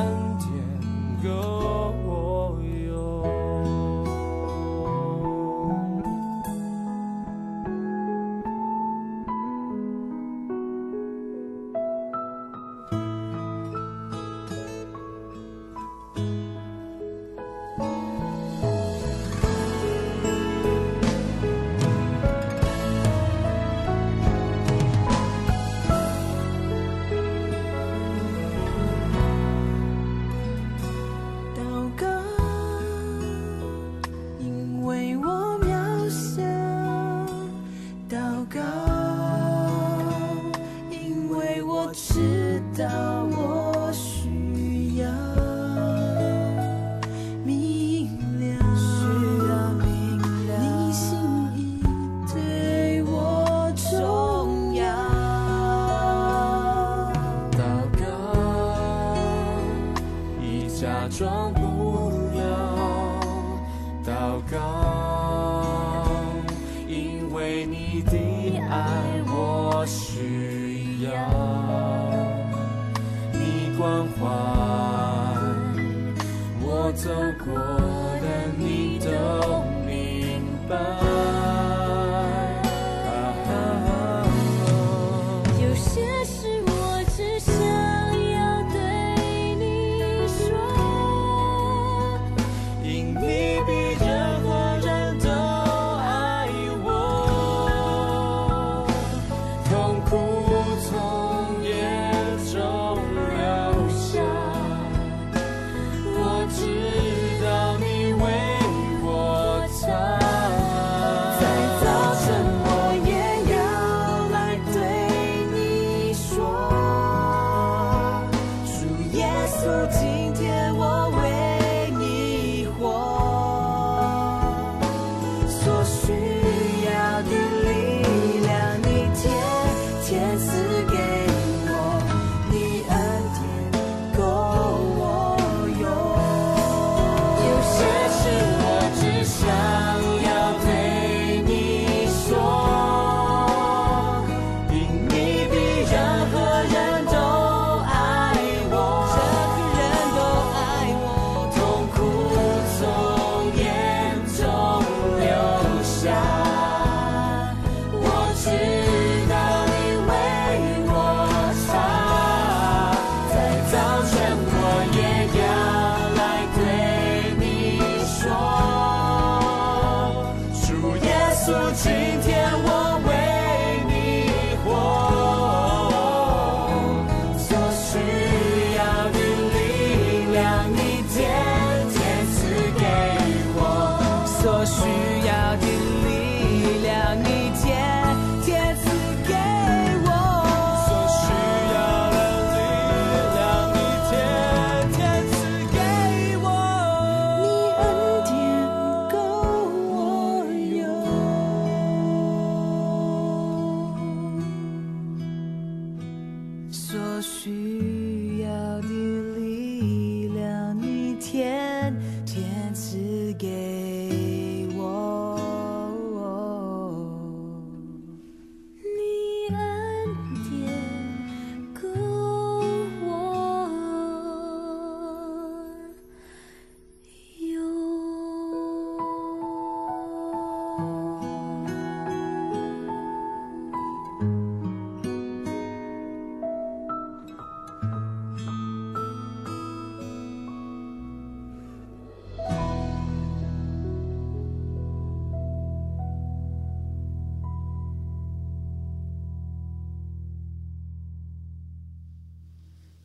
[0.00, 1.59] 看天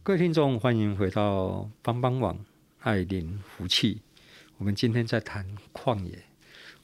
[0.06, 2.38] 各位听众，欢迎回到帮帮网
[2.82, 4.00] 爱邻福气。
[4.60, 5.44] 我们今天在谈
[5.74, 6.24] 旷野，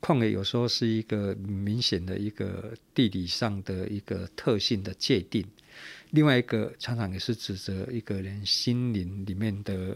[0.01, 5.45] 旷野有时候是一个明显的一个地理上的一个特性的界定，
[6.09, 9.95] 另外一个常常也是指责一个人心灵里面的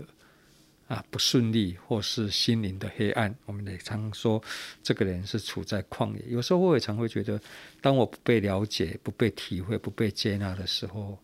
[0.87, 3.35] 啊不顺利，或是心灵的黑暗。
[3.47, 4.39] 我们也常说
[4.83, 6.21] 这个人是处在旷野。
[6.27, 7.41] 有时候我也常会觉得，
[7.81, 11.17] 当我不被了解、不被体会、不被接纳的时候，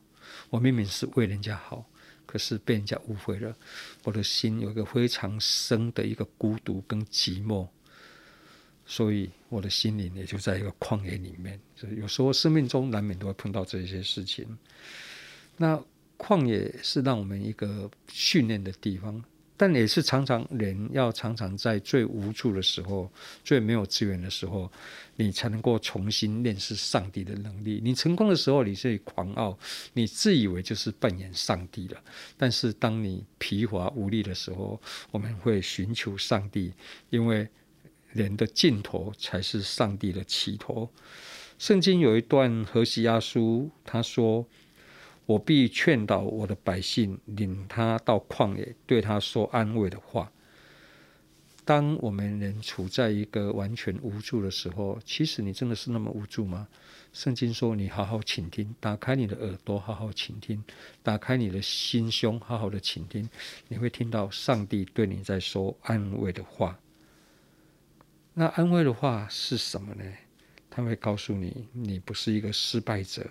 [0.49, 1.85] 我明明是为人家好。
[2.31, 3.53] 可是被人家误会了，
[4.05, 7.67] 我的心有一个非常深的一个孤独跟寂寞，
[8.85, 11.59] 所以我的心灵也就在一个旷野里面。
[11.75, 14.47] 所以有时候生命中难免都会碰到这些事情。
[15.57, 15.77] 那
[16.17, 19.21] 旷野是让我们一个训练的地方。
[19.61, 23.07] 但也是常常人要常常在最无助的时候、
[23.43, 24.71] 最没有资源的时候，
[25.17, 27.79] 你才能够重新认识上帝的能力。
[27.83, 29.55] 你成功的时候，你是狂傲，
[29.93, 32.03] 你自以为就是扮演上帝了。
[32.35, 34.81] 但是当你疲乏无力的时候，
[35.11, 36.73] 我们会寻求上帝，
[37.11, 37.47] 因为
[38.13, 40.89] 人的尽头才是上帝的起头。
[41.59, 44.43] 圣经有一段何西阿书，他说。
[45.31, 50.29] 我必劝导我的百姓，领他到旷野，对他说安慰的话。
[51.63, 56.67] 当我们人处在一个完全无助的时候，其实你真的是那么无助吗？
[57.13, 60.61] 圣经说：“你好好倾听，打开你的耳朵，好好倾听，
[61.01, 63.29] 打开你的心胸，好好的倾听，
[63.69, 66.77] 你会听到上帝对你在说安慰的话。”
[68.33, 70.03] 那安慰的话是什么呢？
[70.69, 73.25] 他会告诉你，你不是一个失败者，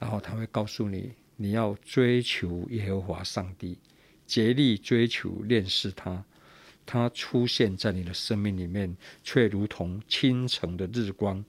[0.00, 1.12] 然后他会告诉你。
[1.40, 3.78] 你要追求耶和华上帝，
[4.26, 6.24] 竭力追求认识他，
[6.84, 11.44] 他出现在你的生命里面，却如同清晨的日光，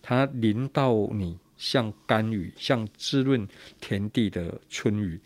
[0.00, 3.48] 他临到你，像甘雨，像滋润
[3.80, 5.20] 田地的春雨。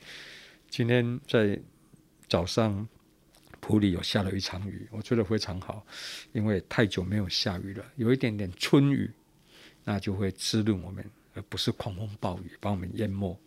[0.71, 1.61] 今天在
[2.27, 2.89] 早上，
[3.61, 5.85] 埔里有下了一场雨，我觉得非常好，
[6.33, 9.11] 因为太久没有下雨了，有一点点春雨，
[9.85, 11.05] 那就会滋润我们，
[11.35, 13.39] 而不是狂风暴雨把我们淹没。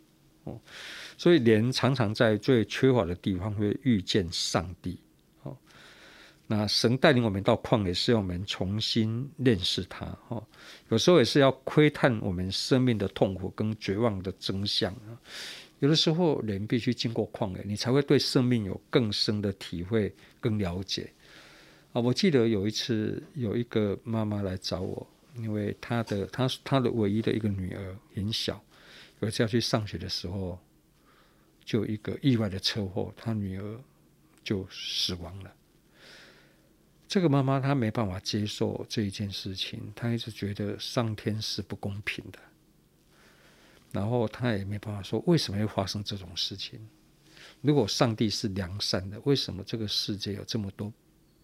[1.18, 4.98] 所以人常常在最缺乏的地方会遇见上帝。
[5.44, 5.58] 哦，
[6.48, 10.06] 那神带领我们到旷野，是要我们重新认识他。
[10.30, 10.42] 哦，
[10.90, 15.20] 有时候也是要窥探我们生命的痛苦跟绝望的真相啊。
[15.80, 21.10] 有的时候，人必须经过旷野，你才会对生命有更深的体会、更了解。
[21.94, 28.62] 啊，我记得有一次，有一个妈妈来找我，因为她的她她的唯一的一个女儿很小，
[29.20, 30.60] 可是要去上学的时候，
[31.64, 33.80] 就一个意外的车祸，他女儿
[34.44, 35.54] 就死亡了。
[37.08, 42.38] 这个妈妈她没办法接受这一件事情，她一直觉得上天是不公平的。
[43.92, 46.88] 然后她也没办法说为什么会发生这种事情。
[47.62, 50.94] 如果上帝是良善的，为什么这个世界有这么多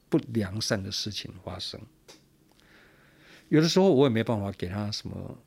[0.07, 1.81] 不良善的事情发生？
[3.49, 5.37] 有的时候我也没办法给他什么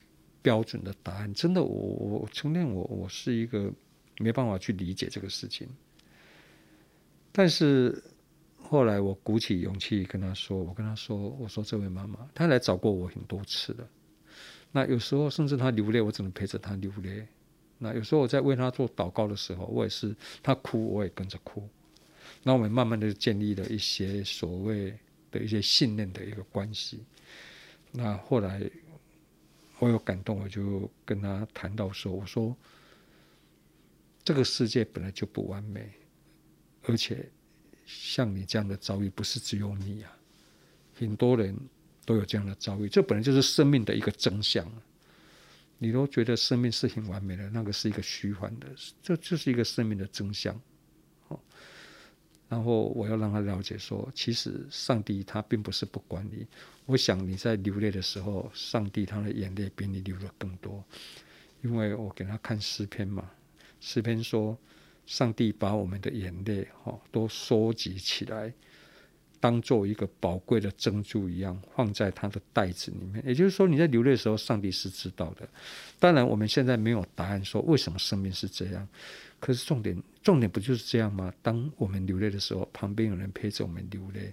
[0.42, 1.32] 标准的答案。
[1.34, 3.72] 真的，我我承认我我是一个
[4.18, 5.68] 没办法去理解这个事情。
[7.32, 8.02] 但是
[8.56, 13.88] 后来我鼓起勇气跟他说，我跟他说，我说这位妈妈，她来找过我很多次了。
[14.72, 17.26] 那有时候甚至她流泪，我只能陪着他流泪。
[17.78, 21.62] 那有时候我在为他做祷告的时候，我也是他哭，我也跟着哭。
[22.42, 24.92] 那我们慢慢的建立了一些所谓
[25.30, 27.04] 的一些信任的一个关系。
[27.92, 28.60] 那后来
[29.78, 32.56] 我有感动，我就跟他谈到说：“我说
[34.22, 35.92] 这个世界本来就不完美，
[36.84, 37.30] 而且
[37.86, 40.16] 像你这样的遭遇，不是只有你啊，
[40.94, 41.56] 很多人。”
[42.08, 44.66] 都有这样的遭遇，这本来就是生命的一个真相。
[45.76, 48.66] 你都觉得生命是很完美的，那个是一个虚幻的，
[49.02, 50.58] 这就是一个生命的真相。
[52.48, 56.46] 然后我要让他了解说，其实上帝他并不是不管你。
[56.86, 60.82] 我想你在流泪的时候，上帝他的眼泪比你流的更多，
[61.62, 63.30] 因为我给他看诗篇嘛，
[63.80, 64.56] 诗篇说，
[65.04, 68.52] 上帝把我们的眼泪哈都收集起来。
[69.40, 73.24] 当做一个宝贵的珍珠一样，放在他的袋子里面。
[73.24, 75.48] 也就是说，你在流泪的时候，上帝是知道的。
[76.00, 78.88] 当然，我们现在没有答案，说为什么生命是这样。
[79.40, 81.32] 可是重点，重点不就是这样吗？
[81.42, 84.32] 当我们流泪的时候，旁边有人陪着我们流泪。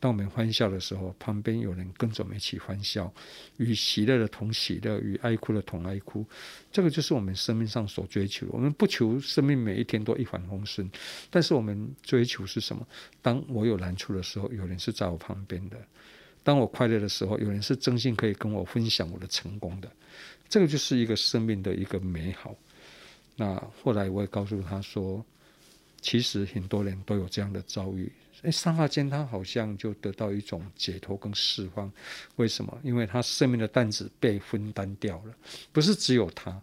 [0.00, 3.04] 当我们欢笑的时候，旁边有人跟着我们一起欢笑；
[3.58, 6.26] 与喜乐的同喜乐，与哀哭的同哀哭。
[6.72, 8.52] 这个就是我们生命上所追求的。
[8.52, 10.90] 我们不求生命每一天都一帆风顺，
[11.30, 12.84] 但是我们追求是什么？
[13.20, 15.76] 当我有难处的时候，有人是在我旁边的；
[16.42, 19.88] 当我快乐的时候，有人是真心可以跟我分享我的成功的。
[20.48, 22.56] 这个就是一个生命的一个美好。
[23.36, 25.24] 那后来我也告诉他说，
[26.00, 28.10] 其实很多人都有这样的遭遇。
[28.42, 31.90] 哎，刹那间，他好像就得到一种解脱跟释放。
[32.36, 32.76] 为什么？
[32.82, 35.34] 因为他生命的担子被分担掉了，
[35.70, 36.60] 不是只有他，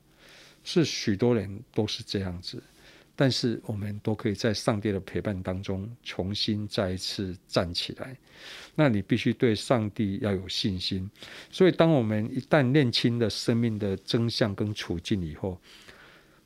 [0.63, 2.61] 是许多人都是这样子。
[3.15, 8.15] 但是我们都可以在上帝的陪伴当中，重新再一次站起来。
[8.75, 11.09] 那你必须对上帝要有信心。
[11.51, 15.59] 所以，当我们一旦认清了生命的真相跟处境以后，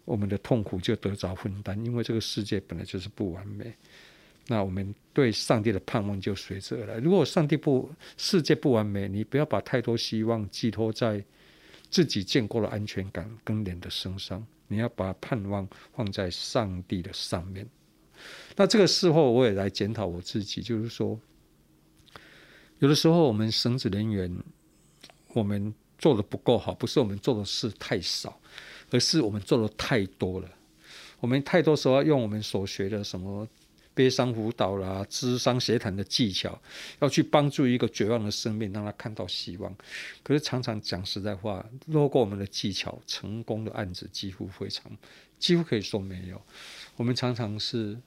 [0.05, 3.73] 我们的痛苦就得着分担，因为这个世界本来就是不完美。
[4.47, 6.97] 那我们对上帝的盼望就随之而来。
[6.97, 11.23] 如果上帝不，世界不完美，你不要把太多希望寄托在
[11.89, 17.65] 自己建构的安全感跟人的身上，你要把盼望放在上帝的上面。
[18.55, 21.17] 那这个事后，我也来检讨我自己，就是说，
[22.79, 24.43] 有的时候我们神职人员，
[25.29, 28.39] 我们做的不够好，不是我们做的事太少，
[28.93, 30.47] 可是我们做的太多了。
[31.19, 33.47] 我们太多时候要用我们所学的什么？
[33.95, 36.61] 悲伤辅导啦，智商协谈的技巧，
[36.99, 39.75] 要去帮助一个绝望的生命，让他看到希望。
[40.21, 44.95] 可是常常讲实在话，透过我们的技巧，成功的案子几乎非常，
[45.39, 46.39] 几乎可以说没有。
[46.95, 47.97] 我们常常是。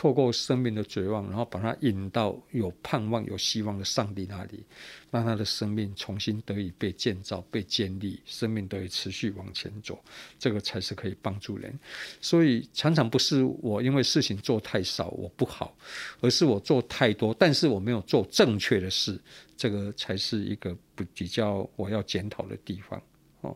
[0.00, 4.64] 透过生命的绝望，然后把他引到有盼望、有希望的上帝那里，
[5.10, 10.02] 让他的生命重新得以被建造、被建立，生命得以持续往前走，
[10.38, 11.78] 这个才是可以帮助人。
[12.18, 15.76] 所以常常不是我因为事情做太少我不好，
[16.22, 19.20] 而是我做太多，但是我没有做正确的事，
[19.54, 23.02] 这个才是一个不比较我要检讨的地方。
[23.42, 23.54] 哦，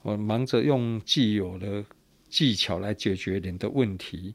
[0.00, 1.84] 我忙着用既有的
[2.30, 4.32] 技巧来解决人的问题。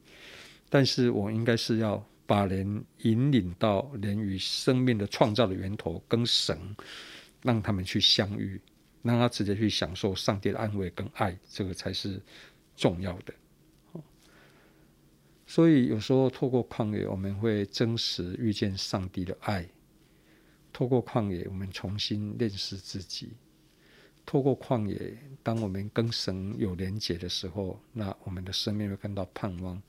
[0.69, 6.57] 但是我应该是要把人引领到人与生命的创造的源头跟神，
[7.41, 8.59] 让他们去相遇，
[9.01, 12.21] 让他直接去享受上帝的安慰跟爱，这个才是
[12.75, 13.33] 重要的。
[15.45, 19.63] 所以有时候透过旷野，我们会真实遇见上帝的爱；
[20.73, 23.29] 透过旷野，我们重新认识自己；
[24.25, 29.81] 透过旷野，当我们跟神有连结的时候，那我们的生命会看到盼望。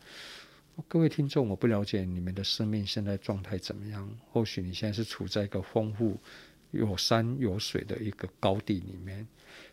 [0.86, 4.08] 各位听众，我不了解你们的生命现在状态怎么样？
[4.30, 6.16] 或许你现在是处在一个丰富、
[6.70, 9.26] 有山有水的一个高地里面，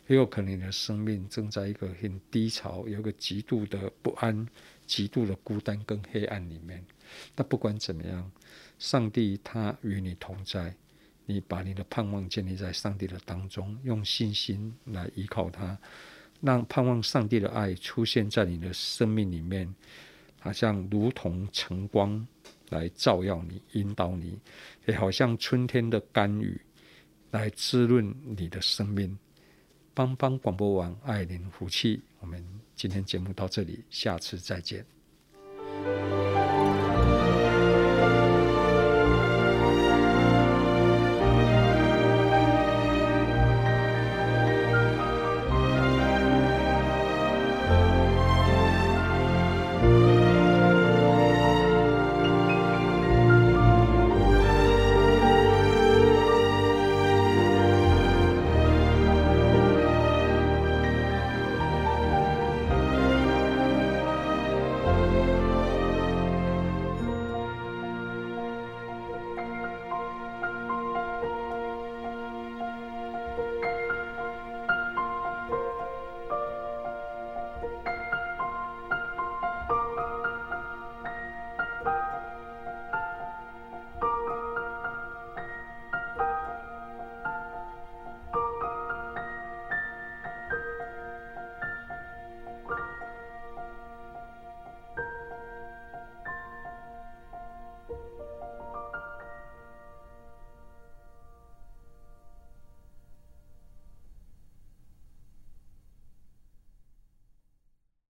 [0.08, 4.46] 也有可能你的生命正在一个很低潮，有一个极度的不安。
[4.86, 6.84] 极度的孤单跟黑暗里面，
[7.34, 8.30] 那不管怎么样，
[8.78, 10.72] 上帝他与你同在。
[11.24, 15.76] 你把你的盼望建立在上帝的当中，用信心来依靠他，
[16.40, 19.74] 让盼望上帝的爱出现在你的生命里面，
[20.46, 22.24] 好像如同晨光
[22.68, 24.38] 来照耀你、引导你，
[24.86, 26.60] 也好像春天的甘雨
[27.32, 29.18] 来滋润你的生命。
[29.92, 32.40] 帮帮广播网爱您福气，我们
[32.76, 34.95] 今天节目到这里，下次再见。